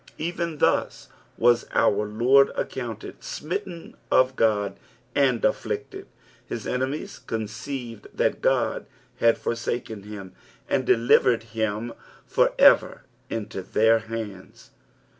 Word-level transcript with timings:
Even 0.17 0.57
thus 0.57 1.09
was 1.37 1.67
our 1.73 2.07
Lord 2.07 2.49
ac 2.57 2.69
counted" 2.69 3.23
smitten 3.39 3.95
of 4.09 4.35
Qod 4.35 4.77
and 5.13 5.39
afSicted." 5.43 6.05
His 6.43 6.65
enemies 6.65 7.19
conceived 7.19 8.07
that 8.11 8.43
Ood 8.43 8.87
had 9.19 9.37
forsaken 9.37 10.01
him, 10.01 10.33
and 10.67 10.85
delivered 10.87 11.45
liim 11.53 11.95
for 12.25 12.53
ever 12.57 13.03
into 13.29 13.61
their 13.61 13.99
hands. 13.99 14.71